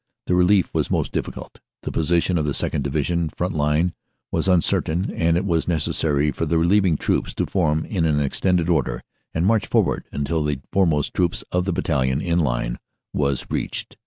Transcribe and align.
The 0.25 0.33
relief 0.33 0.71
was 0.73 0.89
most 0.89 1.11
difficult. 1.11 1.59
The 1.83 1.91
position 1.91 2.39
of 2.39 2.45
the 2.45 2.53
2nd. 2.53 2.81
Division 2.81 3.29
front 3.29 3.53
line 3.53 3.93
was 4.31 4.47
uncertain 4.47 5.11
and 5.11 5.37
it 5.37 5.45
was 5.45 5.67
necessary 5.67 6.31
for 6.31 6.47
the 6.47 6.57
relieving 6.57 6.97
troops 6.97 7.35
to 7.35 7.45
form 7.45 7.85
up 7.85 7.85
in 7.85 8.19
extended 8.19 8.67
order 8.67 9.03
and 9.35 9.45
march 9.45 9.67
forward 9.67 10.05
until 10.11 10.43
the 10.43 10.59
foremost 10.71 11.13
troops 11.13 11.43
of 11.51 11.65
the 11.65 11.71
battalion 11.71 12.19
in 12.19 12.39
line 12.39 12.79
was 13.13 13.45
reached. 13.51 13.95